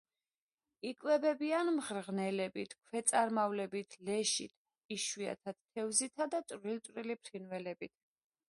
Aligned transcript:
იკვებებიან 0.91 1.69
მღრღნელებით, 1.75 2.73
ქვეწარმავლებით, 2.87 3.99
ლეშით, 4.09 4.57
იშვიათად 4.99 5.61
თევზითა 5.69 6.31
და 6.37 6.45
წვრილ-წვრილი 6.53 7.23
ფრინველებით. 7.29 7.99